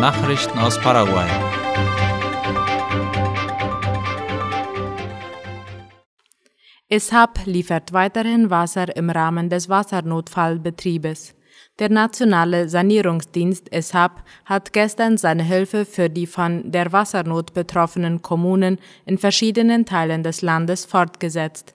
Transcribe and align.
Nachrichten 0.00 0.58
aus 0.58 0.78
Paraguay. 0.80 1.28
ESHAP 6.88 7.46
liefert 7.46 7.92
weiterhin 7.92 8.50
Wasser 8.50 8.96
im 8.96 9.08
Rahmen 9.08 9.48
des 9.48 9.68
Wassernotfallbetriebes. 9.68 11.34
Der 11.78 11.90
Nationale 11.90 12.68
Sanierungsdienst 12.68 13.72
ESHAP 13.72 14.22
hat 14.44 14.72
gestern 14.72 15.16
seine 15.16 15.44
Hilfe 15.44 15.84
für 15.84 16.10
die 16.10 16.26
von 16.26 16.70
der 16.70 16.92
Wassernot 16.92 17.54
betroffenen 17.54 18.20
Kommunen 18.20 18.78
in 19.06 19.18
verschiedenen 19.18 19.86
Teilen 19.86 20.22
des 20.22 20.42
Landes 20.42 20.84
fortgesetzt. 20.84 21.74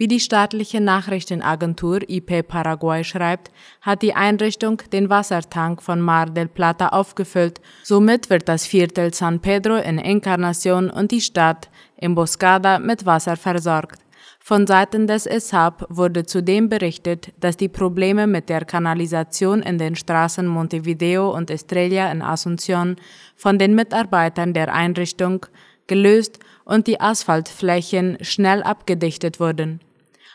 Wie 0.00 0.08
die 0.08 0.18
staatliche 0.18 0.80
Nachrichtenagentur 0.80 2.08
IP 2.08 2.48
Paraguay 2.48 3.04
schreibt, 3.04 3.50
hat 3.82 4.00
die 4.00 4.14
Einrichtung 4.14 4.80
den 4.94 5.10
Wassertank 5.10 5.82
von 5.82 6.00
Mar 6.00 6.24
del 6.24 6.48
Plata 6.48 6.88
aufgefüllt. 6.88 7.60
Somit 7.82 8.30
wird 8.30 8.48
das 8.48 8.64
Viertel 8.64 9.12
San 9.12 9.40
Pedro 9.40 9.76
in 9.76 9.98
Encarnacion 9.98 10.88
und 10.88 11.10
die 11.10 11.20
Stadt 11.20 11.68
Emboscada 11.98 12.78
mit 12.78 13.04
Wasser 13.04 13.36
versorgt. 13.36 14.00
Von 14.38 14.66
Seiten 14.66 15.06
des 15.06 15.26
ESHAP 15.26 15.84
wurde 15.90 16.24
zudem 16.24 16.70
berichtet, 16.70 17.34
dass 17.38 17.58
die 17.58 17.68
Probleme 17.68 18.26
mit 18.26 18.48
der 18.48 18.64
Kanalisation 18.64 19.60
in 19.60 19.76
den 19.76 19.96
Straßen 19.96 20.46
Montevideo 20.46 21.30
und 21.30 21.50
Estrella 21.50 22.10
in 22.10 22.22
Asunción 22.22 22.96
von 23.36 23.58
den 23.58 23.74
Mitarbeitern 23.74 24.54
der 24.54 24.72
Einrichtung 24.72 25.44
gelöst 25.88 26.38
und 26.64 26.86
die 26.86 27.02
Asphaltflächen 27.02 28.16
schnell 28.22 28.62
abgedichtet 28.62 29.40
wurden. 29.40 29.80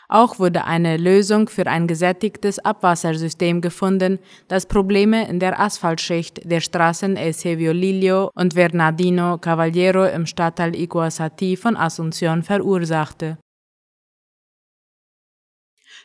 Auch 0.08 0.38
wurde 0.38 0.64
eine 0.64 0.96
Lösung 0.96 1.48
für 1.48 1.66
ein 1.66 1.86
gesättigtes 1.88 2.58
Abwassersystem 2.60 3.60
gefunden, 3.60 4.20
das 4.46 4.66
Probleme 4.66 5.28
in 5.28 5.40
der 5.40 5.58
Asphaltschicht 5.58 6.48
der 6.48 6.60
Straßen 6.60 7.16
Eusebio 7.16 7.72
Lillo 7.72 8.30
und 8.34 8.54
Bernardino 8.54 9.38
Cavallero 9.38 10.06
im 10.06 10.26
Stadtteil 10.26 10.76
Iguazati 10.76 11.56
von 11.56 11.76
Asunción 11.76 12.42
verursachte. 12.42 13.38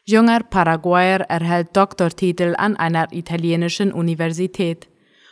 Junger 0.04 0.42
Paraguayer 0.50 1.22
erhält 1.30 1.78
Doktortitel 1.78 2.56
an 2.58 2.76
einer 2.76 3.14
italienischen 3.14 3.94
Universität. 3.94 4.90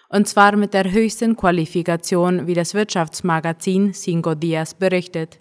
Und 0.09 0.27
zwar 0.27 0.55
mit 0.55 0.75
der 0.75 0.91
höchsten 0.91 1.35
Qualifikation, 1.35 2.45
wie 2.45 2.53
das 2.53 2.75
Wirtschaftsmagazin 2.75 3.93
Cinco 3.93 4.35
Dias 4.35 4.75
berichtet. 4.75 5.39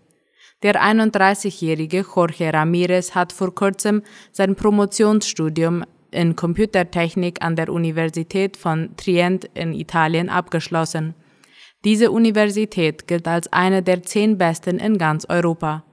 Der 0.64 0.82
31-jährige 0.82 2.04
Jorge 2.16 2.52
Ramirez 2.52 3.14
hat 3.14 3.32
vor 3.32 3.54
kurzem 3.54 4.02
sein 4.32 4.56
Promotionsstudium 4.56 5.84
in 6.10 6.34
Computertechnik 6.34 7.42
an 7.42 7.54
der 7.54 7.68
Universität 7.68 8.56
von 8.56 8.96
Trient 8.96 9.48
in 9.54 9.72
Italien 9.72 10.28
abgeschlossen. 10.28 11.14
Diese 11.84 12.10
Universität 12.10 13.06
gilt 13.06 13.28
als 13.28 13.52
eine 13.52 13.84
der 13.84 14.02
zehn 14.02 14.36
besten 14.36 14.80
in 14.80 14.98
ganz 14.98 15.26
Europa. 15.28 15.84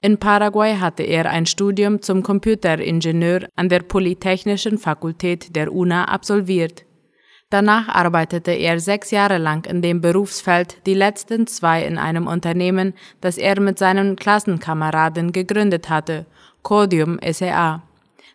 In 0.00 0.18
Paraguay 0.18 0.76
hatte 0.76 1.02
er 1.02 1.28
ein 1.28 1.46
Studium 1.46 2.00
zum 2.00 2.22
Computeringenieur 2.22 3.48
an 3.56 3.68
der 3.68 3.80
Polytechnischen 3.80 4.78
Fakultät 4.78 5.56
der 5.56 5.72
UNA 5.72 6.04
absolviert. 6.04 6.84
Danach 7.52 7.86
arbeitete 7.90 8.52
er 8.52 8.80
sechs 8.80 9.10
Jahre 9.10 9.36
lang 9.36 9.66
in 9.66 9.82
dem 9.82 10.00
Berufsfeld, 10.00 10.78
die 10.86 10.94
letzten 10.94 11.46
zwei 11.46 11.84
in 11.84 11.98
einem 11.98 12.26
Unternehmen, 12.26 12.94
das 13.20 13.36
er 13.36 13.60
mit 13.60 13.78
seinen 13.78 14.16
Klassenkameraden 14.16 15.32
gegründet 15.32 15.90
hatte, 15.90 16.24
Codium 16.62 17.18
SEA. 17.22 17.82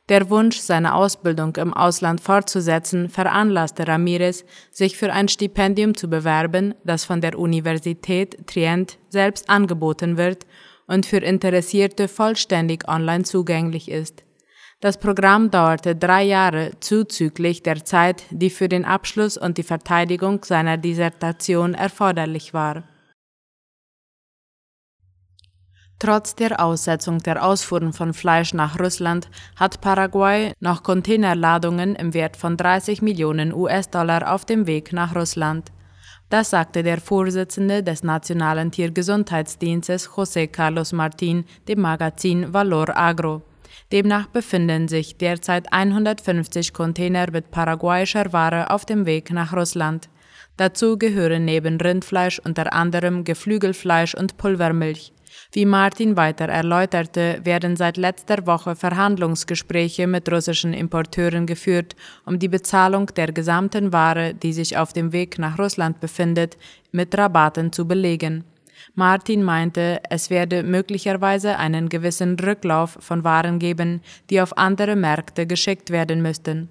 Der 0.08 0.30
Wunsch, 0.30 0.60
seine 0.60 0.94
Ausbildung 0.94 1.56
im 1.56 1.74
Ausland 1.74 2.22
fortzusetzen, 2.22 3.10
veranlasste 3.10 3.88
Ramirez, 3.88 4.46
sich 4.70 4.98
für 4.98 5.12
ein 5.12 5.30
Stipendium 5.30 5.98
zu 5.98 6.12
bewerben, 6.12 6.76
das 6.84 7.04
von 7.04 7.20
der 7.20 7.40
Universität 7.40 8.46
Trient 8.46 9.00
selbst 9.10 9.50
angeboten 9.50 10.18
wird 10.18 10.46
und 10.86 11.08
für 11.08 11.18
Interessierte 11.18 12.08
vollständig 12.08 12.88
online 12.88 13.24
zugänglich 13.24 13.90
ist. 13.90 14.27
Das 14.80 15.00
Programm 15.00 15.50
dauerte 15.50 15.96
drei 15.96 16.24
Jahre 16.24 16.72
zuzüglich 16.80 17.64
der 17.64 17.84
Zeit, 17.84 18.26
die 18.30 18.52
für 18.52 18.70
den 18.70 18.86
Abschluss 18.86 19.36
und 19.36 19.58
die 19.58 19.64
Verteidigung 19.64 20.44
seiner 20.44 20.78
Dissertation 20.78 21.74
erforderlich 21.74 22.54
war. 22.54 22.84
Trotz 25.98 26.36
der 26.36 26.64
Aussetzung 26.64 27.18
der 27.18 27.44
Ausfuhren 27.44 27.92
von 27.92 28.14
Fleisch 28.14 28.54
nach 28.54 28.80
Russland 28.80 29.30
hat 29.56 29.82
Paraguay 29.82 30.54
noch 30.60 30.84
Containerladungen 30.84 31.96
im 31.96 32.14
Wert 32.14 32.38
von 32.38 32.56
30 32.56 33.02
Millionen 33.02 33.52
US-Dollar 33.52 34.32
auf 34.32 34.46
dem 34.46 34.68
Weg 34.68 34.94
nach 34.94 35.16
Russland. 35.16 35.72
Das 36.30 36.52
sagte 36.52 36.84
der 36.84 37.02
Vorsitzende 37.02 37.82
des 37.82 38.04
Nationalen 38.04 38.70
Tiergesundheitsdienstes 38.70 40.10
José 40.10 40.46
Carlos 40.48 40.94
Martín 40.94 41.46
dem 41.68 41.82
Magazin 41.82 42.54
Valor 42.54 42.96
Agro. 42.96 43.42
Demnach 43.92 44.28
befinden 44.28 44.90
sich 44.90 45.18
derzeit 45.18 45.72
150 45.72 46.74
Container 46.74 47.32
mit 47.32 47.52
paraguayischer 47.52 48.34
Ware 48.34 48.70
auf 48.70 48.86
dem 48.86 49.06
Weg 49.06 49.32
nach 49.32 49.54
Russland. 49.54 50.10
Dazu 50.58 50.98
gehören 50.98 51.46
neben 51.46 51.80
Rindfleisch 51.80 52.40
unter 52.44 52.74
anderem 52.74 53.24
Geflügelfleisch 53.24 54.14
und 54.14 54.38
Pulvermilch. 54.38 55.14
Wie 55.54 55.66
Martin 55.66 56.18
weiter 56.18 56.46
erläuterte, 56.50 57.40
werden 57.44 57.78
seit 57.78 57.96
letzter 57.96 58.46
Woche 58.46 58.76
Verhandlungsgespräche 58.76 60.06
mit 60.08 60.30
russischen 60.30 60.74
Importeuren 60.74 61.46
geführt, 61.46 61.96
um 62.26 62.40
die 62.40 62.50
Bezahlung 62.50 63.06
der 63.16 63.32
gesamten 63.32 63.94
Ware, 63.94 64.34
die 64.34 64.52
sich 64.52 64.78
auf 64.78 64.92
dem 64.92 65.14
Weg 65.14 65.40
nach 65.40 65.58
Russland 65.58 66.02
befindet, 66.02 66.58
mit 66.92 67.18
Rabatten 67.18 67.72
zu 67.72 67.88
belegen. 67.88 68.44
Martin 68.96 69.44
meinte, 69.44 70.02
es 70.10 70.30
werde 70.30 70.64
möglicherweise 70.64 71.58
einen 71.58 71.90
gewissen 71.90 72.40
Rücklauf 72.40 72.98
von 73.00 73.24
Waren 73.24 73.60
geben, 73.60 74.02
die 74.30 74.42
auf 74.42 74.58
andere 74.58 74.96
Märkte 74.96 75.48
geschickt 75.48 75.90
werden 75.90 76.22
müssten. 76.22 76.70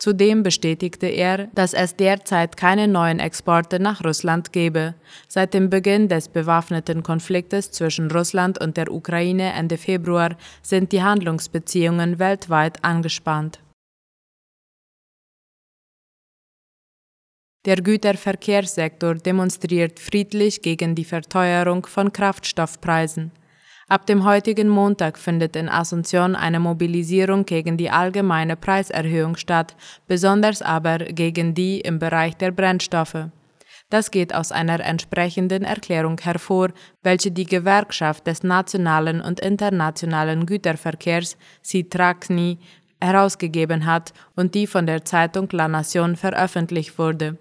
Zudem 0.00 0.42
bestätigte 0.42 1.08
er, 1.08 1.48
dass 1.54 1.74
es 1.74 1.94
derzeit 1.94 2.56
keine 2.56 2.88
neuen 2.88 3.18
Exporte 3.18 3.78
nach 3.78 4.02
Russland 4.02 4.50
gebe. 4.50 4.94
Seit 5.28 5.52
dem 5.52 5.68
Beginn 5.68 6.08
des 6.08 6.28
bewaffneten 6.28 7.02
Konfliktes 7.02 7.70
zwischen 7.70 8.10
Russland 8.10 8.58
und 8.58 8.78
der 8.78 8.90
Ukraine 8.90 9.52
Ende 9.52 9.76
Februar 9.76 10.36
sind 10.62 10.92
die 10.92 11.02
Handlungsbeziehungen 11.02 12.18
weltweit 12.18 12.82
angespannt. 12.82 13.60
Der 17.66 17.76
Güterverkehrssektor 17.76 19.16
demonstriert 19.16 20.00
friedlich 20.00 20.62
gegen 20.62 20.94
die 20.94 21.04
Verteuerung 21.04 21.84
von 21.84 22.10
Kraftstoffpreisen. 22.10 23.32
Ab 23.86 24.06
dem 24.06 24.24
heutigen 24.24 24.70
Montag 24.70 25.18
findet 25.18 25.56
in 25.56 25.68
Asunción 25.68 26.34
eine 26.34 26.58
Mobilisierung 26.58 27.44
gegen 27.44 27.76
die 27.76 27.90
allgemeine 27.90 28.56
Preiserhöhung 28.56 29.36
statt, 29.36 29.76
besonders 30.06 30.62
aber 30.62 31.00
gegen 31.00 31.52
die 31.52 31.82
im 31.82 31.98
Bereich 31.98 32.34
der 32.38 32.50
Brennstoffe. 32.50 33.26
Das 33.90 34.10
geht 34.10 34.34
aus 34.34 34.52
einer 34.52 34.80
entsprechenden 34.80 35.64
Erklärung 35.64 36.18
hervor, 36.18 36.68
welche 37.02 37.30
die 37.30 37.44
Gewerkschaft 37.44 38.26
des 38.26 38.42
nationalen 38.42 39.20
und 39.20 39.38
internationalen 39.38 40.46
Güterverkehrs 40.46 41.36
CITRACNI 41.62 42.58
herausgegeben 43.02 43.84
hat 43.84 44.14
und 44.34 44.54
die 44.54 44.66
von 44.66 44.86
der 44.86 45.04
Zeitung 45.04 45.48
La 45.52 45.66
Nación 45.66 46.16
veröffentlicht 46.16 46.98
wurde. 46.98 47.36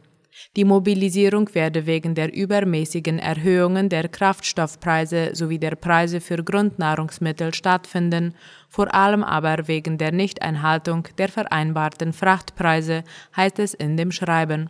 Die 0.55 0.63
Mobilisierung 0.63 1.53
werde 1.53 1.85
wegen 1.85 2.15
der 2.15 2.33
übermäßigen 2.33 3.19
Erhöhungen 3.19 3.89
der 3.89 4.07
Kraftstoffpreise 4.07 5.31
sowie 5.33 5.59
der 5.59 5.75
Preise 5.75 6.21
für 6.21 6.43
Grundnahrungsmittel 6.43 7.53
stattfinden, 7.53 8.35
vor 8.67 8.93
allem 8.93 9.23
aber 9.23 9.67
wegen 9.67 9.97
der 9.97 10.11
Nichteinhaltung 10.11 11.07
der 11.17 11.29
vereinbarten 11.29 12.13
Frachtpreise, 12.13 13.03
heißt 13.35 13.59
es 13.59 13.73
in 13.73 13.97
dem 13.97 14.11
Schreiben. 14.11 14.69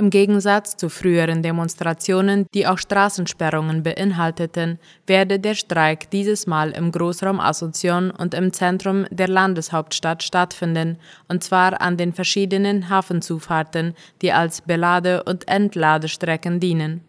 Im 0.00 0.08
Gegensatz 0.08 0.78
zu 0.78 0.88
früheren 0.88 1.42
Demonstrationen, 1.42 2.46
die 2.54 2.66
auch 2.66 2.78
Straßensperrungen 2.78 3.82
beinhalteten, 3.82 4.78
werde 5.06 5.38
der 5.38 5.54
Streik 5.54 6.08
dieses 6.10 6.46
Mal 6.46 6.70
im 6.70 6.90
Großraum 6.90 7.38
Asunción 7.38 8.10
und 8.10 8.32
im 8.32 8.50
Zentrum 8.54 9.04
der 9.10 9.28
Landeshauptstadt 9.28 10.22
stattfinden, 10.22 10.96
und 11.28 11.44
zwar 11.44 11.82
an 11.82 11.98
den 11.98 12.14
verschiedenen 12.14 12.88
Hafenzufahrten, 12.88 13.94
die 14.22 14.32
als 14.32 14.62
Belade- 14.62 15.22
und 15.24 15.46
Entladestrecken 15.48 16.60
dienen. 16.60 17.02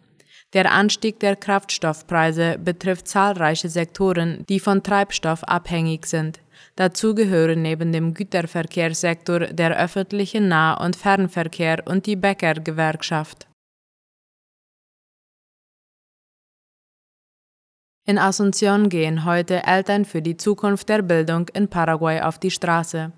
Der 0.52 0.70
Anstieg 0.70 1.18
der 1.18 1.36
Kraftstoffpreise 1.36 2.58
betrifft 2.62 3.08
zahlreiche 3.08 3.70
Sektoren, 3.70 4.44
die 4.50 4.60
von 4.60 4.82
Treibstoff 4.82 5.44
abhängig 5.44 6.04
sind. 6.04 6.41
Dazu 6.76 7.14
gehören 7.14 7.62
neben 7.62 7.92
dem 7.92 8.14
Güterverkehrssektor 8.14 9.40
der 9.40 9.76
öffentliche 9.78 10.40
Nah- 10.40 10.74
und 10.74 10.96
Fernverkehr 10.96 11.82
und 11.86 12.06
die 12.06 12.16
Bäckergewerkschaft. 12.16 13.46
In 18.04 18.18
Asunción 18.18 18.88
gehen 18.88 19.24
heute 19.24 19.62
Eltern 19.64 20.04
für 20.04 20.22
die 20.22 20.36
Zukunft 20.36 20.88
der 20.88 21.02
Bildung 21.02 21.48
in 21.50 21.68
Paraguay 21.68 22.20
auf 22.20 22.38
die 22.38 22.50
Straße. 22.50 23.12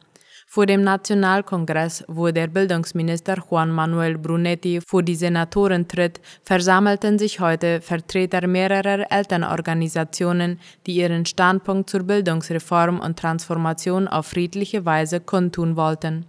Vor 0.54 0.66
dem 0.66 0.84
Nationalkongress, 0.84 2.04
wo 2.06 2.30
der 2.30 2.46
Bildungsminister 2.46 3.38
Juan 3.50 3.72
Manuel 3.72 4.16
Brunetti 4.16 4.80
vor 4.86 5.02
die 5.02 5.16
Senatoren 5.16 5.88
tritt, 5.88 6.20
versammelten 6.44 7.18
sich 7.18 7.40
heute 7.40 7.80
Vertreter 7.80 8.46
mehrerer 8.46 9.10
Elternorganisationen, 9.10 10.60
die 10.86 10.94
ihren 10.94 11.26
Standpunkt 11.26 11.90
zur 11.90 12.04
Bildungsreform 12.04 13.00
und 13.00 13.18
Transformation 13.18 14.06
auf 14.06 14.26
friedliche 14.26 14.84
Weise 14.84 15.18
kundtun 15.18 15.74
wollten. 15.74 16.24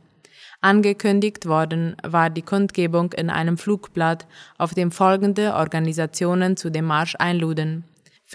Angekündigt 0.60 1.45
worden 1.45 1.95
war 2.01 2.31
die 2.31 2.42
Kundgebung 2.42 3.13
in 3.13 3.30
einem 3.30 3.60
Flugblatt, 3.60 4.25
auf 4.57 4.74
dem 4.74 4.89
folgende 4.89 5.54
Organisationen 5.54 6.57
zu 6.57 6.71
dem 6.71 6.86
Marsch 6.86 7.16
einluden. 7.19 7.83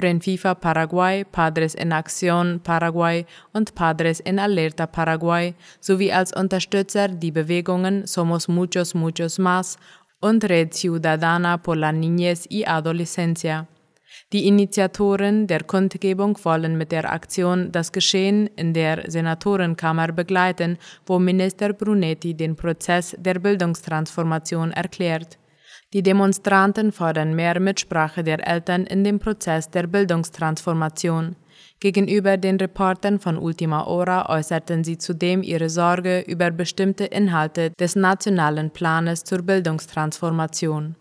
FIFA 0.00 0.54
Paraguay, 0.54 1.24
Padres 1.24 1.74
en 1.74 1.92
Acción 1.92 2.58
Paraguay 2.58 3.26
und 3.52 3.74
Padres 3.74 4.22
en 4.24 4.38
Alerta 4.38 4.86
Paraguay 4.86 5.54
sowie 5.80 6.12
als 6.12 6.32
Unterstützer 6.32 7.08
die 7.08 7.30
Bewegungen 7.30 8.06
Somos 8.06 8.48
Muchos 8.48 8.94
Muchos 8.94 9.38
Más 9.38 9.78
und 10.20 10.44
Red 10.44 10.72
Ciudadana 10.72 11.58
por 11.62 11.76
la 11.76 11.92
Niñez 11.92 12.46
y 12.48 12.64
Adolescencia. 12.66 13.66
Die 14.32 14.46
Initiatoren 14.46 15.46
der 15.46 15.64
Kundgebung 15.64 16.38
wollen 16.44 16.78
mit 16.78 16.92
der 16.92 17.12
Aktion 17.12 17.72
das 17.72 17.90
Geschehen 17.90 18.48
in 18.56 18.72
der 18.72 19.10
Senatorenkammer 19.10 20.12
begleiten, 20.12 20.78
wo 21.06 21.18
Minister 21.18 21.72
Brunetti 21.72 22.34
den 22.34 22.54
Prozess 22.54 23.16
der 23.18 23.40
Bildungstransformation 23.40 24.72
erklärt. 24.72 25.39
Die 25.92 26.04
Demonstranten 26.04 26.92
fordern 26.92 27.34
mehr 27.34 27.58
Mitsprache 27.58 28.22
der 28.22 28.46
Eltern 28.46 28.86
in 28.86 29.02
dem 29.02 29.18
Prozess 29.18 29.70
der 29.70 29.88
Bildungstransformation. 29.88 31.34
Gegenüber 31.80 32.36
den 32.36 32.58
Reportern 32.58 33.18
von 33.18 33.36
Ultima 33.36 33.86
Hora 33.86 34.28
äußerten 34.28 34.84
sie 34.84 34.98
zudem 34.98 35.42
ihre 35.42 35.68
Sorge 35.68 36.20
über 36.20 36.52
bestimmte 36.52 37.06
Inhalte 37.06 37.72
des 37.80 37.96
nationalen 37.96 38.70
Planes 38.70 39.24
zur 39.24 39.42
Bildungstransformation. 39.42 40.94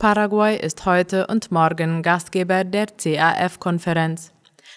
Paraguay 0.00 0.58
ist 0.58 0.84
heute 0.84 1.28
und 1.28 1.52
morgen 1.52 2.02
Gastgeber 2.02 2.64
der 2.64 2.86
CAF-Konferenz. 2.86 4.32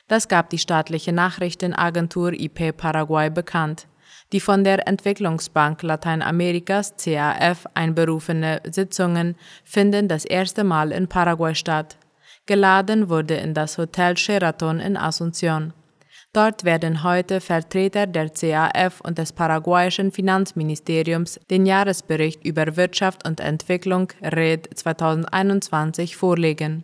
Das 0.07 0.27
gab 0.27 0.51
die 0.51 0.59
staatliche 0.59 1.11
Nachrichtenagentur 1.11 2.33
IP 2.33 2.77
Paraguay 2.77 3.31
bekannt. 3.31 3.87
Die 4.33 4.41
von 4.41 4.63
der 4.65 4.87
Entwicklungsbank 4.87 5.83
Lateinamerikas 5.83 6.95
CAF 6.97 7.65
einberufene 7.73 8.61
Sitzungen 8.69 9.35
finden 9.63 10.09
das 10.09 10.25
erste 10.25 10.65
Mal 10.65 10.91
in 10.91 11.07
Paraguay 11.07 11.55
statt. 11.55 11.97
Geladen 12.45 13.09
wurde 13.09 13.35
in 13.35 13.53
das 13.53 13.77
Hotel 13.77 14.17
Sheraton 14.17 14.79
in 14.79 14.97
Asunción. 14.97 15.71
Dort 16.33 16.65
werden 16.65 17.03
heute 17.03 17.39
Vertreter 17.39 18.05
der 18.05 18.29
CAF 18.29 18.99
und 19.01 19.17
des 19.17 19.31
paraguayischen 19.31 20.11
Finanzministeriums 20.11 21.39
den 21.49 21.65
Jahresbericht 21.65 22.45
über 22.45 22.75
Wirtschaft 22.75 23.25
und 23.25 23.39
Entwicklung 23.39 24.11
RED 24.21 24.69
2021 24.75 26.17
vorlegen. 26.17 26.83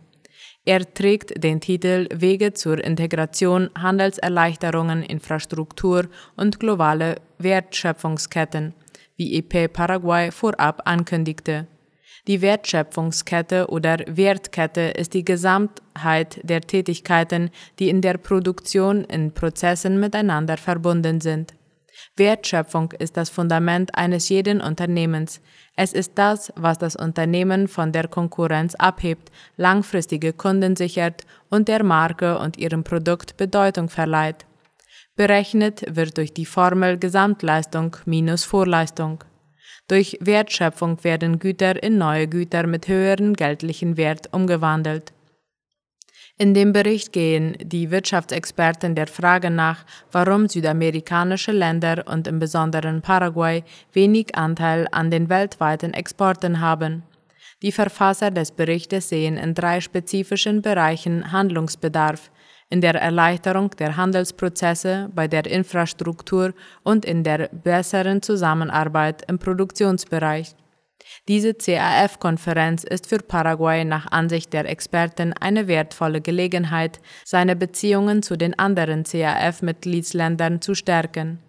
Er 0.66 0.94
trägt 0.94 1.44
den 1.44 1.60
Titel 1.60 2.08
Wege 2.14 2.54
zur 2.54 2.82
Integration, 2.82 3.70
Handelserleichterungen, 3.78 5.04
Infrastruktur 5.04 6.08
und 6.38 6.60
globale 6.60 7.18
Wertschöpfungsketten, 7.38 8.74
wie 9.18 9.38
EP 9.38 9.72
Paraguay 9.72 10.32
vorab 10.32 10.84
ankündigte. 10.86 11.68
Die 12.28 12.42
Wertschöpfungskette 12.42 13.68
oder 13.68 13.98
Wertkette 14.08 14.94
ist 14.96 15.14
die 15.14 15.26
Gesamtheit 15.26 16.40
der 16.44 16.62
Tätigkeiten, 16.62 17.50
die 17.80 17.90
in 17.90 18.00
der 18.00 18.18
Produktion 18.18 19.04
in 19.04 19.34
Prozessen 19.34 20.00
miteinander 20.00 20.56
verbunden 20.56 21.20
sind. 21.20 21.54
Wertschöpfung 22.16 22.92
ist 23.00 23.18
das 23.18 23.32
Fundament 23.32 23.96
eines 23.96 24.30
jeden 24.30 24.62
Unternehmens. 24.62 25.42
Es 25.76 25.94
ist 25.94 26.12
das, 26.16 26.54
was 26.56 26.78
das 26.78 26.96
Unternehmen 26.96 27.68
von 27.68 27.92
der 27.92 28.08
Konkurrenz 28.08 28.76
abhebt, 28.76 29.32
langfristige 29.58 30.32
Kunden 30.32 30.76
sichert 30.76 31.24
und 31.50 31.68
der 31.68 31.84
Marke 31.84 32.38
und 32.38 32.58
ihrem 32.58 32.84
Produkt 32.84 33.36
Bedeutung 33.38 33.90
verleiht. 33.90 34.46
Berechnet 35.16 35.96
wird 35.96 36.18
durch 36.18 36.34
die 36.34 36.46
Formel 36.46 37.00
Gesamtleistung 37.00 37.98
minus 38.06 38.44
Vorleistung. 38.44 39.24
Durch 39.88 40.18
Wertschöpfung 40.22 41.04
werden 41.04 41.40
Güter 41.40 41.82
in 41.82 41.98
neue 41.98 42.28
Güter 42.28 42.68
mit 42.68 42.88
höherem 42.88 43.34
geldlichen 43.34 43.98
Wert 43.98 44.32
umgewandelt. 44.32 45.14
In 46.40 46.56
dem 46.56 46.74
Bericht 46.74 47.14
gehen 47.14 47.56
die 47.62 47.92
Wirtschaftsexperten 47.92 48.96
der 48.96 49.06
Frage 49.06 49.52
nach, 49.52 49.86
warum 50.12 50.50
südamerikanische 50.50 51.52
Länder 51.52 52.06
und 52.08 52.28
im 52.28 52.40
Besonderen 52.40 53.04
Paraguay 53.04 53.64
wenig 53.92 54.36
Anteil 54.36 54.88
an 54.92 55.12
den 55.12 55.30
weltweiten 55.30 55.94
Exporten 55.94 56.60
haben. 56.60 57.04
Die 57.62 57.72
Verfasser 57.72 58.32
des 58.32 58.52
Berichtes 58.52 59.10
sehen 59.10 59.38
in 59.38 59.54
drei 59.54 59.80
spezifischen 59.80 60.64
Bereichen 60.64 61.32
Handlungsbedarf, 61.32 62.32
in 62.70 62.82
der 62.82 62.96
Erleichterung 62.96 63.70
der 63.78 63.96
Handelsprozesse, 63.96 65.10
bei 65.14 65.28
der 65.28 65.46
Infrastruktur 65.46 66.56
und 66.82 67.06
in 67.06 67.24
der 67.24 67.50
besseren 67.50 68.24
Zusammenarbeit 68.24 69.24
im 69.30 69.38
Produktionsbereich. 69.38 70.56
Diese 71.28 71.54
CAF-Konferenz 71.54 72.84
ist 72.84 73.08
für 73.08 73.20
Paraguay 73.20 73.86
nach 73.86 74.12
Ansicht 74.12 74.54
der 74.54 74.70
Experten 74.70 75.34
eine 75.34 75.68
wertvolle 75.68 76.22
Gelegenheit, 76.22 77.00
seine 77.24 77.56
Beziehungen 77.56 78.24
zu 78.24 78.38
den 78.38 78.58
anderen 78.58 79.04
CAF-Mitgliedsländern 79.04 80.62
zu 80.62 80.76
stärken. 80.76 81.40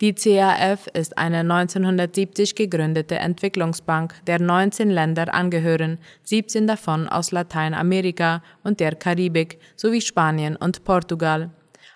Die 0.00 0.14
CAF 0.14 0.88
ist 0.92 1.18
eine 1.18 1.40
1970 1.40 2.54
gegründete 2.54 3.16
Entwicklungsbank, 3.16 4.14
der 4.26 4.40
19 4.40 4.90
Länder 4.90 5.32
angehören, 5.32 5.98
17 6.24 6.66
davon 6.66 7.08
aus 7.08 7.32
Lateinamerika 7.32 8.42
und 8.62 8.80
der 8.80 8.96
Karibik 8.96 9.58
sowie 9.76 10.00
Spanien 10.00 10.56
und 10.56 10.84
Portugal. 10.84 11.50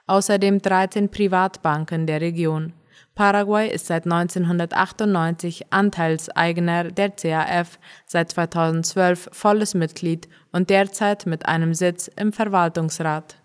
Außerdem 0.06 0.62
13 0.62 1.10
Privatbanken 1.10 2.06
der 2.06 2.20
Region. 2.20 2.72
Paraguay 3.18 3.68
ist 3.68 3.86
seit 3.86 4.04
1998 4.04 5.72
Anteilseigner 5.72 6.84
der 6.84 7.10
CAF, 7.10 7.80
seit 8.06 8.30
2012 8.30 9.30
volles 9.32 9.74
Mitglied 9.74 10.28
und 10.52 10.70
derzeit 10.70 11.26
mit 11.26 11.46
einem 11.46 11.74
Sitz 11.74 12.06
im 12.06 12.32
Verwaltungsrat. 12.32 13.42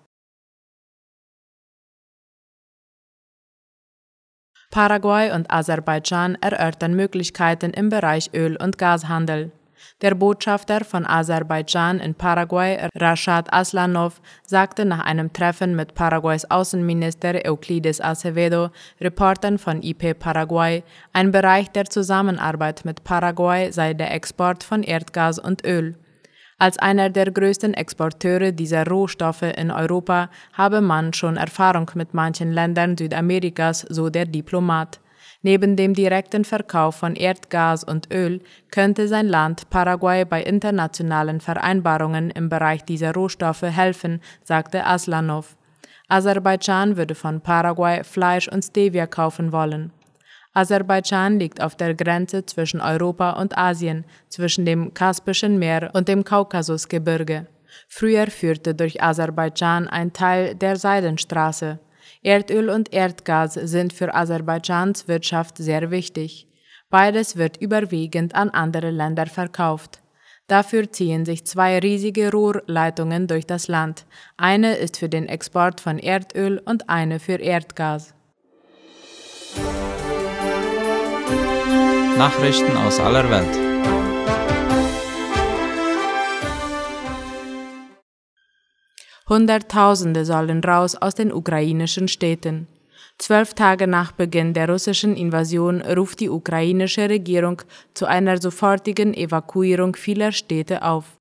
Paraguay 4.69 5.31
und 5.31 5.49
Aserbaidschan 5.49 6.35
erörtern 6.35 6.93
Möglichkeiten 6.93 7.71
im 7.71 7.89
Bereich 7.89 8.29
Öl- 8.35 8.61
und 8.61 8.77
Gashandel. 8.77 9.51
Der 10.01 10.15
Botschafter 10.15 10.83
von 10.83 11.05
Aserbaidschan 11.05 11.99
in 11.99 12.15
Paraguay, 12.15 12.89
Rashad 12.95 13.51
Aslanov, 13.53 14.21
sagte 14.45 14.85
nach 14.85 15.05
einem 15.05 15.31
Treffen 15.33 15.75
mit 15.75 15.93
Paraguays 15.93 16.45
Außenminister 16.45 17.33
Euclides 17.45 18.01
Acevedo, 18.01 18.69
Reportern 18.99 19.57
von 19.57 19.81
IP 19.81 20.17
Paraguay, 20.17 20.83
ein 21.13 21.31
Bereich 21.31 21.69
der 21.69 21.85
Zusammenarbeit 21.85 22.85
mit 22.85 23.03
Paraguay 23.03 23.71
sei 23.71 23.93
der 23.93 24.13
Export 24.13 24.63
von 24.63 24.83
Erdgas 24.83 25.39
und 25.39 25.65
Öl. 25.65 25.95
Als 26.63 26.77
einer 26.79 27.09
der 27.09 27.31
größten 27.31 27.73
Exporteure 27.73 28.51
dieser 28.51 28.87
Rohstoffe 28.87 29.41
in 29.41 29.71
Europa 29.71 30.29
habe 30.53 30.81
man 30.81 31.13
schon 31.13 31.35
Erfahrung 31.35 31.91
mit 31.95 32.13
manchen 32.13 32.53
Ländern 32.53 32.95
Südamerikas, 32.97 33.81
so 33.89 34.09
der 34.09 34.25
Diplomat. 34.25 35.01
Neben 35.45 35.75
dem 35.75 35.93
direkten 35.93 36.45
Verkauf 36.45 36.95
von 36.95 37.15
Erdgas 37.15 37.83
und 37.83 38.11
Öl 38.13 38.39
könnte 38.71 39.09
sein 39.09 39.27
Land 39.27 39.69
Paraguay 39.69 40.23
bei 40.23 40.41
internationalen 40.41 41.41
Vereinbarungen 41.41 42.31
im 42.31 42.47
Bereich 42.47 42.85
dieser 42.85 43.13
Rohstoffe 43.13 43.63
helfen, 43.63 44.21
sagte 44.43 44.85
Aslanov. 44.85 45.57
Aserbaidschan 46.07 46.95
würde 46.95 47.13
von 47.13 47.41
Paraguay 47.41 48.05
Fleisch 48.05 48.47
und 48.47 48.63
Stevia 48.63 49.05
kaufen 49.05 49.51
wollen. 49.51 49.91
Aserbaidschan 50.53 51.39
liegt 51.39 51.61
auf 51.61 51.75
der 51.75 51.93
Grenze 51.93 52.45
zwischen 52.45 52.79
Europa 52.79 53.31
und 53.31 53.57
Asien, 53.57 54.05
zwischen 54.29 54.65
dem 54.65 54.93
Kaspischen 54.93 55.59
Meer 55.59 55.91
und 55.93 56.07
dem 56.07 56.23
Kaukasusgebirge. 56.23 57.47
Früher 57.89 58.27
führte 58.27 58.75
durch 58.75 59.03
Aserbaidschan 59.03 59.87
ein 59.89 60.13
Teil 60.13 60.55
der 60.55 60.77
Seidenstraße. 60.77 61.79
Erdöl 62.23 62.69
und 62.69 62.93
Erdgas 62.93 63.53
sind 63.53 63.91
für 63.91 64.15
Aserbaidschans 64.15 65.09
Wirtschaft 65.09 65.57
sehr 65.57 65.91
wichtig. 65.91 66.47
Beides 66.89 67.35
wird 67.35 67.57
überwiegend 67.57 68.33
an 68.33 68.49
andere 68.49 68.91
Länder 68.91 69.25
verkauft. 69.25 69.99
Dafür 70.47 70.91
ziehen 70.91 71.25
sich 71.25 71.45
zwei 71.45 71.79
riesige 71.79 72.31
Rohrleitungen 72.31 73.27
durch 73.27 73.45
das 73.45 73.67
Land. 73.67 74.05
Eine 74.37 74.75
ist 74.75 74.97
für 74.97 75.09
den 75.09 75.27
Export 75.27 75.81
von 75.81 75.99
Erdöl 75.99 76.61
und 76.63 76.89
eine 76.89 77.19
für 77.19 77.39
Erdgas. 77.39 78.13
Nachrichten 82.17 82.77
aus 82.77 82.99
aller 82.99 83.29
Welt. 83.29 83.72
Hunderttausende 89.33 90.25
sollen 90.25 90.63
raus 90.63 90.95
aus 90.95 91.15
den 91.15 91.33
ukrainischen 91.33 92.07
Städten. 92.07 92.67
Zwölf 93.17 93.55
Tage 93.55 93.87
nach 93.87 94.11
Beginn 94.11 94.53
der 94.53 94.69
russischen 94.69 95.15
Invasion 95.15 95.81
ruft 95.81 96.19
die 96.19 96.29
ukrainische 96.29 97.09
Regierung 97.09 97.63
zu 97.95 98.05
einer 98.05 98.39
sofortigen 98.39 99.11
Evakuierung 99.15 99.95
vieler 99.95 100.31
Städte 100.31 100.83
auf. 100.83 101.17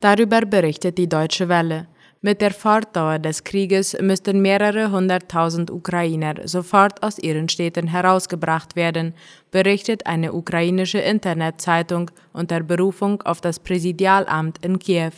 Darüber 0.00 0.42
berichtet 0.42 0.98
die 0.98 1.08
Deutsche 1.08 1.48
Welle. 1.48 1.86
Mit 2.20 2.42
der 2.42 2.50
Fortdauer 2.50 3.18
des 3.18 3.44
Krieges 3.44 3.96
müssten 3.98 4.42
mehrere 4.42 4.90
hunderttausend 4.90 5.70
Ukrainer 5.70 6.34
sofort 6.44 7.02
aus 7.02 7.18
ihren 7.18 7.48
Städten 7.48 7.86
herausgebracht 7.86 8.76
werden, 8.76 9.14
berichtet 9.50 10.04
eine 10.04 10.34
ukrainische 10.34 10.98
Internetzeitung 10.98 12.10
unter 12.34 12.60
Berufung 12.60 13.22
auf 13.22 13.40
das 13.40 13.58
Präsidialamt 13.58 14.62
in 14.62 14.78
Kiew. 14.78 15.12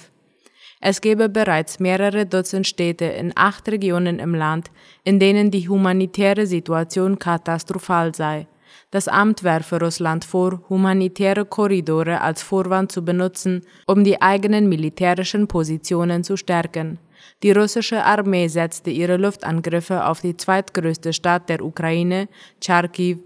Es 0.81 1.03
gebe 1.03 1.29
bereits 1.29 1.79
mehrere 1.79 2.25
Dutzend 2.25 2.67
Städte 2.67 3.05
in 3.05 3.33
acht 3.35 3.69
Regionen 3.69 4.19
im 4.19 4.35
Land, 4.35 4.71
in 5.05 5.21
denen 5.21 5.51
die 5.51 5.69
humanitäre 5.69 6.47
Situation 6.47 7.19
katastrophal 7.19 8.15
sei. 8.15 8.47
Das 8.91 9.07
Amt 9.07 9.45
werfe 9.45 9.79
Russland 9.79 10.25
vor, 10.25 10.63
humanitäre 10.71 11.45
Korridore 11.45 12.23
als 12.23 12.43
Vorwand 12.43 12.91
zu 12.91 13.05
benutzen, 13.05 13.63
um 13.87 14.05
die 14.05 14.23
eigenen 14.23 14.69
militärischen 14.69 15.47
Positionen 15.47 16.25
zu 16.25 16.37
stärken. 16.37 16.99
Die 17.43 17.53
russische 17.53 18.05
Armee 18.05 18.49
setzte 18.49 18.91
ihre 18.91 19.19
Luftangriffe 19.19 20.07
auf 20.07 20.23
die 20.23 20.37
zweitgrößte 20.37 21.13
Stadt 21.13 21.49
der 21.51 21.63
Ukraine, 21.63 22.29
Charkiw, 22.65 23.19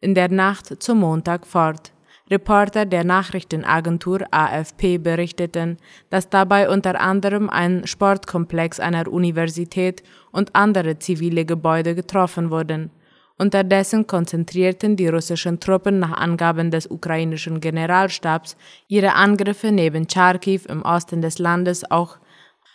in 0.00 0.14
der 0.14 0.30
Nacht 0.30 0.82
zum 0.82 1.00
Montag 1.00 1.46
fort. 1.46 1.92
Reporter 2.32 2.86
der 2.86 3.04
Nachrichtenagentur 3.04 4.26
AFP 4.30 4.98
berichteten, 4.98 5.76
dass 6.10 6.30
dabei 6.30 6.68
unter 6.68 7.00
anderem 7.00 7.50
ein 7.50 7.86
Sportkomplex 7.86 8.80
einer 8.80 9.06
Universität 9.06 10.02
und 10.32 10.56
andere 10.56 10.98
zivile 10.98 11.44
Gebäude 11.44 11.94
getroffen 11.94 12.50
wurden. 12.50 12.90
Unterdessen 13.38 14.06
konzentrierten 14.06 14.96
die 14.96 15.08
russischen 15.08 15.60
Truppen 15.60 15.98
nach 15.98 16.12
Angaben 16.12 16.70
des 16.70 16.86
ukrainischen 16.86 17.60
Generalstabs 17.60 18.56
ihre 18.88 19.14
Angriffe 19.14 19.72
neben 19.72 20.08
Charkiw 20.08 20.62
im 20.68 20.82
Osten 20.82 21.22
des 21.22 21.38
Landes 21.38 21.90
auch 21.90 22.18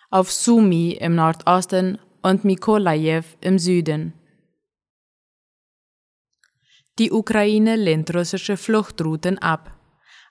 auf 0.10 0.32
Sumy 0.32 0.92
im 0.92 1.16
Nordosten 1.16 1.98
und 2.22 2.46
Mikolajew 2.46 3.24
im 3.42 3.60
Süden. 3.60 4.14
Die 7.00 7.12
Ukraine 7.12 7.76
lehnt 7.76 8.14
russische 8.16 8.58
Fluchtrouten 8.58 9.38
ab. 9.38 9.72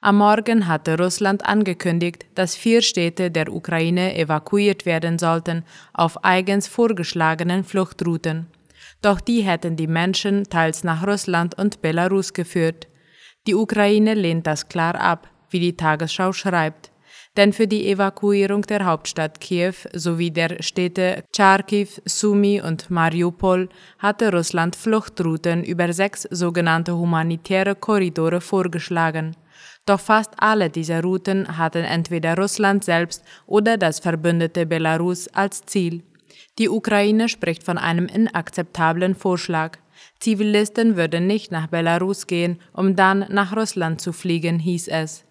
Am 0.01 0.19
Morgen 0.19 0.67
hatte 0.67 0.99
Russland 0.99 1.47
angekündigt, 1.47 2.27
dass 2.35 2.57
vier 2.57 2.83
Städte 2.83 3.31
der 3.31 3.53
Ukraine 3.53 4.17
evakuiert 4.17 4.85
werden 4.85 5.19
sollten 5.19 5.65
auf 5.95 6.25
eigens 6.25 6.67
vorgeschlagenen 6.67 7.63
Fluchtrouten. 7.63 8.49
Doch 9.01 9.21
die 9.21 9.43
hätten 9.43 9.77
die 9.77 9.87
Menschen 9.87 10.45
teils 10.45 10.83
nach 10.83 11.07
Russland 11.07 11.57
und 11.57 11.83
Belarus 11.83 12.33
geführt. 12.33 12.89
Die 13.47 13.55
Ukraine 13.55 14.15
lehnt 14.15 14.47
das 14.49 14.69
klar 14.69 14.97
ab, 14.97 15.29
wie 15.51 15.61
die 15.61 15.77
Tagesschau 15.77 16.33
schreibt 16.33 16.91
denn 17.37 17.53
für 17.53 17.67
die 17.67 17.89
Evakuierung 17.89 18.63
der 18.63 18.85
Hauptstadt 18.87 19.41
Kiew 19.41 19.75
sowie 19.93 20.31
der 20.31 20.63
Städte 20.63 21.25
Charkiw, 21.35 21.89
Sumy 22.05 22.61
und 22.61 22.91
Mariupol 22.91 23.69
hatte 23.99 24.33
Russland 24.33 24.75
Fluchtrouten 24.75 25.63
über 25.63 25.93
sechs 25.93 26.23
sogenannte 26.31 26.97
humanitäre 26.97 27.75
Korridore 27.75 28.41
vorgeschlagen. 28.41 29.37
Doch 29.85 30.01
fast 30.01 30.33
alle 30.39 30.71
dieser 30.71 31.03
Routen 31.03 31.59
hatten 31.59 31.85
entweder 31.85 32.37
Russland 32.37 32.85
selbst 32.85 33.23
oder 33.47 33.77
das 33.77 34.01
verbündete 34.01 34.67
Belarus 34.67 35.29
als 35.29 35.65
Ziel. 35.65 36.03
Die 36.59 36.69
Ukraine 36.69 37.29
spricht 37.29 37.63
von 37.63 37.77
einem 37.77 38.07
inakzeptablen 38.07 39.15
Vorschlag. 39.15 39.79
Zivilisten 40.19 40.97
würden 40.97 41.27
nicht 41.27 41.53
nach 41.53 41.67
Belarus 41.67 42.27
gehen, 42.27 42.59
um 42.73 42.97
dann 42.97 43.27
nach 43.29 43.55
Russland 43.55 44.01
zu 44.01 44.13
fliegen, 44.13 44.59
hieß 44.59 44.89
es. 44.89 45.26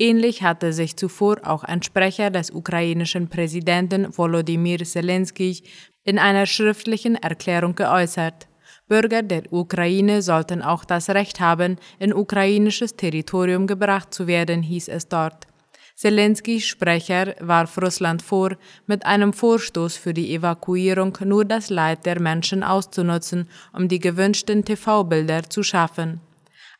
Ähnlich 0.00 0.44
hatte 0.44 0.72
sich 0.72 0.96
zuvor 0.96 1.38
auch 1.42 1.64
ein 1.64 1.82
Sprecher 1.82 2.30
des 2.30 2.52
ukrainischen 2.52 3.28
Präsidenten 3.28 4.16
Volodymyr 4.16 4.84
Zelensky 4.84 5.62
in 6.04 6.20
einer 6.20 6.46
schriftlichen 6.46 7.16
Erklärung 7.16 7.74
geäußert. 7.74 8.46
Bürger 8.86 9.22
der 9.22 9.52
Ukraine 9.52 10.22
sollten 10.22 10.62
auch 10.62 10.84
das 10.84 11.10
Recht 11.10 11.40
haben, 11.40 11.76
in 11.98 12.14
ukrainisches 12.14 12.94
Territorium 12.94 13.66
gebracht 13.66 14.14
zu 14.14 14.28
werden, 14.28 14.62
hieß 14.62 14.88
es 14.88 15.08
dort. 15.08 15.48
Zelenskys 15.96 16.64
Sprecher 16.64 17.34
warf 17.40 17.76
Russland 17.76 18.22
vor, 18.22 18.56
mit 18.86 19.04
einem 19.04 19.32
Vorstoß 19.32 19.96
für 19.96 20.14
die 20.14 20.32
Evakuierung 20.32 21.18
nur 21.24 21.44
das 21.44 21.70
Leid 21.70 22.06
der 22.06 22.20
Menschen 22.20 22.62
auszunutzen, 22.62 23.48
um 23.72 23.88
die 23.88 23.98
gewünschten 23.98 24.64
TV-Bilder 24.64 25.50
zu 25.50 25.64
schaffen. 25.64 26.20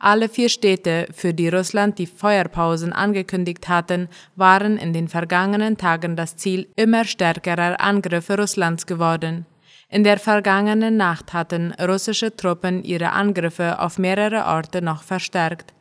Alle 0.00 0.28
vier 0.28 0.48
Städte, 0.48 1.08
für 1.12 1.34
die 1.34 1.48
Russland 1.48 1.98
die 1.98 2.06
Feuerpausen 2.06 2.92
angekündigt 2.92 3.68
hatten, 3.68 4.08
waren 4.36 4.76
in 4.76 4.92
den 4.92 5.08
vergangenen 5.08 5.76
Tagen 5.76 6.14
das 6.14 6.36
Ziel 6.36 6.68
immer 6.76 7.04
stärkerer 7.04 7.80
Angriffe 7.80 8.38
Russlands 8.38 8.86
geworden. 8.86 9.44
In 9.88 10.04
der 10.04 10.18
vergangenen 10.18 10.96
Nacht 10.96 11.32
hatten 11.32 11.72
russische 11.80 12.36
Truppen 12.36 12.84
ihre 12.84 13.10
Angriffe 13.10 13.80
auf 13.80 13.98
mehrere 13.98 14.44
Orte 14.44 14.82
noch 14.82 15.02
verstärkt. 15.02 15.72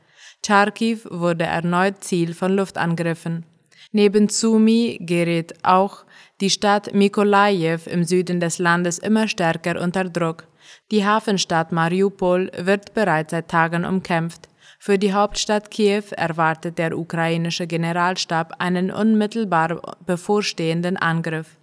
Charkiw 0.46 1.00
wurde 1.12 1.44
erneut 1.44 2.04
Ziel 2.04 2.34
von 2.34 2.56
Luftangriffen. 2.56 3.46
Neben 3.92 4.30
Sumy 4.30 4.98
gerät 5.00 5.54
auch 5.64 6.06
die 6.42 6.50
Stadt 6.50 6.94
Mikolajew 6.94 7.82
im 7.86 8.04
Süden 8.04 8.40
des 8.40 8.58
Landes 8.58 8.98
immer 8.98 9.28
stärker 9.28 9.82
unter 9.82 10.06
Druck. 10.06 10.48
Die 10.92 11.06
Hafenstadt 11.06 11.72
Mariupol 11.72 12.52
wird 12.58 12.94
bereits 12.94 13.32
seit 13.32 13.48
Tagen 13.48 13.86
umkämpft. 13.86 14.50
Für 14.80 14.98
die 14.98 15.14
Hauptstadt 15.14 15.72
Kiew 15.72 16.04
erwartet 16.12 16.78
der 16.78 16.98
ukrainische 16.98 17.68
Generalstab 17.68 18.56
einen 18.60 18.92
unmittelbar 18.92 19.98
bevorstehenden 20.06 20.98
Angriff. 20.98 21.58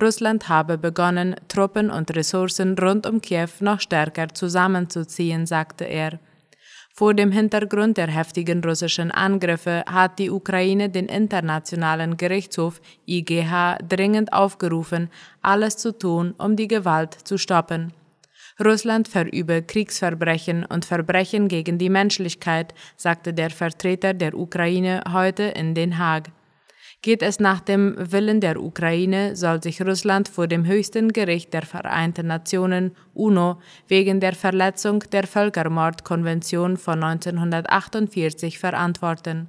Russland 0.00 0.48
habe 0.48 0.76
begonnen, 0.76 1.36
Truppen 1.46 1.90
und 1.90 2.14
Ressourcen 2.16 2.76
rund 2.76 3.06
um 3.06 3.20
Kiew 3.20 3.50
noch 3.60 3.80
stärker 3.80 4.28
zusammenzuziehen, 4.28 5.46
sagte 5.46 5.84
er. 5.84 6.18
Vor 6.96 7.12
dem 7.12 7.32
Hintergrund 7.32 7.96
der 7.96 8.06
heftigen 8.06 8.62
russischen 8.62 9.10
Angriffe 9.10 9.84
hat 9.86 10.18
die 10.20 10.30
Ukraine 10.30 10.90
den 10.90 11.06
Internationalen 11.06 12.16
Gerichtshof 12.16 12.80
IGH 13.06 13.78
dringend 13.88 14.32
aufgerufen, 14.32 15.10
alles 15.42 15.76
zu 15.76 15.96
tun, 15.96 16.34
um 16.38 16.54
die 16.54 16.68
Gewalt 16.68 17.14
zu 17.14 17.36
stoppen. 17.36 17.92
Russland 18.62 19.08
verübe 19.08 19.62
Kriegsverbrechen 19.62 20.64
und 20.64 20.84
Verbrechen 20.84 21.48
gegen 21.48 21.76
die 21.76 21.90
Menschlichkeit, 21.90 22.72
sagte 22.96 23.34
der 23.34 23.50
Vertreter 23.50 24.14
der 24.14 24.34
Ukraine 24.38 25.02
heute 25.12 25.42
in 25.42 25.74
Den 25.74 25.98
Haag. 25.98 26.30
Geht 27.02 27.22
es 27.22 27.40
nach 27.40 27.60
dem 27.60 27.96
Willen 27.98 28.40
der 28.40 28.62
Ukraine, 28.62 29.34
soll 29.34 29.62
sich 29.62 29.82
Russland 29.82 30.28
vor 30.28 30.46
dem 30.46 30.64
höchsten 30.64 31.12
Gericht 31.12 31.52
der 31.52 31.62
Vereinten 31.62 32.28
Nationen 32.28 32.96
UNO 33.12 33.60
wegen 33.88 34.20
der 34.20 34.34
Verletzung 34.34 35.00
der 35.12 35.26
Völkermordkonvention 35.26 36.76
von 36.76 37.02
1948 37.02 38.58
verantworten. 38.58 39.48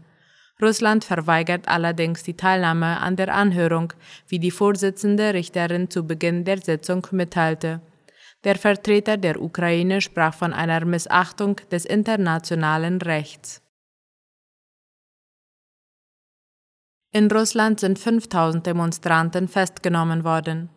Russland 0.61 1.05
verweigert 1.05 1.67
allerdings 1.67 2.23
die 2.23 2.35
Teilnahme 2.35 2.99
an 2.99 3.15
der 3.15 3.33
Anhörung, 3.33 3.93
wie 4.27 4.39
die 4.39 4.51
Vorsitzende 4.51 5.33
Richterin 5.33 5.89
zu 5.89 6.07
Beginn 6.07 6.43
der 6.43 6.57
Sitzung 6.57 7.07
mitteilte. 7.11 7.81
Der 8.45 8.57
Vertreter 8.57 9.17
der 9.17 9.41
Ukraine 9.41 10.01
sprach 10.01 10.35
von 10.35 10.53
einer 10.53 10.85
Missachtung 10.85 11.59
des 11.71 11.83
internationalen 11.83 13.01
Rechts. 13.01 13.61
In 17.11 17.31
Russland 17.31 17.79
sind 17.79 17.97
5000 17.97 18.65
Demonstranten 18.65 19.47
festgenommen 19.47 20.23
worden. 20.23 20.69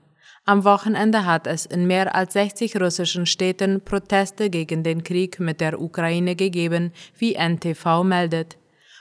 Am 0.45 0.65
Wochenende 0.65 1.27
hat 1.27 1.47
es 1.47 1.67
in 1.67 1.87
mehr 1.87 2.15
als 2.15 2.33
60 2.33 2.81
russischen 2.81 3.27
Städten 3.27 3.85
Proteste 3.85 4.49
gegen 4.49 4.83
den 4.83 5.05
Krieg 5.05 5.39
mit 5.41 5.61
der 5.61 5.81
Ukraine 5.81 6.37
gegeben, 6.37 6.93
wie 7.19 7.35
NTV 7.35 8.03
meldet. 8.03 8.58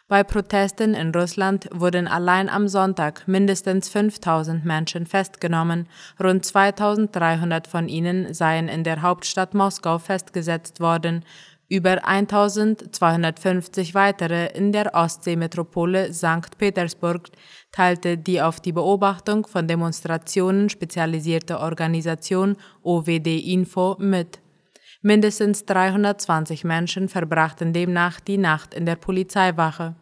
Bei 0.10 0.24
Protesten 0.24 0.94
in 0.94 1.12
Russland 1.12 1.68
wurden 1.74 2.08
allein 2.08 2.48
am 2.48 2.70
Sonntag 2.70 3.28
mindestens 3.28 3.90
5000 3.90 4.64
Menschen 4.64 5.06
festgenommen, 5.06 5.90
rund 6.24 6.46
2300 6.46 7.68
von 7.68 7.90
ihnen 7.90 8.34
seien 8.34 8.70
in 8.70 8.86
der 8.86 9.02
Hauptstadt 9.02 9.54
Moskau 9.54 10.00
festgesetzt 10.00 10.80
worden, 10.80 11.26
über 11.68 12.08
1250 12.08 13.94
weitere 13.96 14.48
in 14.58 14.72
der 14.72 14.94
Ostseemetropole 14.94 16.14
St. 16.14 16.58
Petersburg, 16.58 17.28
teilte 17.74 18.18
die 18.18 18.42
auf 18.42 18.62
die 18.62 18.72
Beobachtung 18.72 19.46
von 19.46 19.68
Demonstrationen 19.68 20.70
spezialisierte 20.70 21.60
Organisation 21.60 22.56
OWD 22.82 23.28
Info 23.28 23.98
mit. 24.00 24.40
Mindestens 25.08 25.64
320 25.64 26.66
Menschen 26.66 27.08
verbrachten 27.08 27.72
demnach 27.72 28.20
die 28.20 28.38
Nacht 28.38 28.74
in 28.74 28.86
der 28.86 28.98
Polizeiwache. 28.98 29.96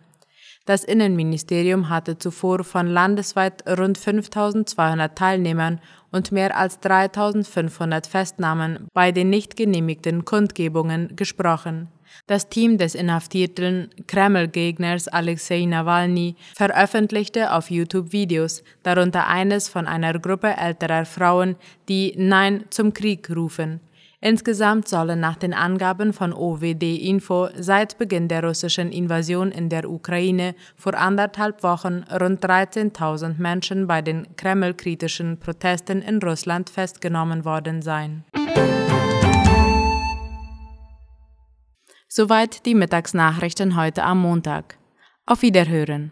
Das 0.65 0.83
Innenministerium 0.83 1.89
hatte 1.89 2.17
zuvor 2.17 2.63
von 2.63 2.87
landesweit 2.87 3.63
rund 3.67 3.99
5200 3.99 5.15
Teilnehmern 5.15 5.79
und 6.11 6.31
mehr 6.31 6.57
als 6.57 6.79
3500 6.79 8.07
Festnahmen 8.07 8.87
bei 8.95 9.11
den 9.11 9.29
nicht 9.29 9.55
genehmigten 9.55 10.25
Kundgebungen 10.25 11.15
gesprochen. 11.15 11.89
Das 12.25 12.49
Team 12.49 12.79
des 12.79 12.95
inhaftierten 12.95 13.91
Kreml-Gegners 14.07 15.07
Alexei 15.07 15.65
Nawalny 15.65 16.35
veröffentlichte 16.55 17.53
auf 17.53 17.69
YouTube 17.69 18.11
Videos, 18.11 18.63
darunter 18.81 19.27
eines 19.27 19.69
von 19.69 19.85
einer 19.85 20.17
Gruppe 20.17 20.57
älterer 20.57 21.05
Frauen, 21.05 21.57
die 21.89 22.15
Nein 22.17 22.63
zum 22.71 22.91
Krieg 22.91 23.29
rufen. 23.29 23.81
Insgesamt 24.21 24.87
sollen 24.87 25.19
nach 25.19 25.35
den 25.35 25.53
Angaben 25.53 26.13
von 26.13 26.33
OWD 26.33 26.83
Info 26.83 27.49
seit 27.55 27.97
Beginn 27.97 28.27
der 28.27 28.43
russischen 28.43 28.91
Invasion 28.91 29.51
in 29.51 29.69
der 29.69 29.89
Ukraine 29.89 30.55
vor 30.75 30.95
anderthalb 30.95 31.63
Wochen 31.63 32.03
rund 32.11 32.43
13.000 32.43 33.37
Menschen 33.37 33.87
bei 33.87 34.01
den 34.01 34.35
Kreml-kritischen 34.37 35.39
Protesten 35.39 36.01
in 36.01 36.19
Russland 36.19 36.69
festgenommen 36.69 37.45
worden 37.45 37.81
sein. 37.81 38.23
Soweit 42.07 42.65
die 42.65 42.75
Mittagsnachrichten 42.75 43.75
heute 43.75 44.03
am 44.03 44.21
Montag. 44.21 44.77
Auf 45.25 45.41
Wiederhören. 45.41 46.11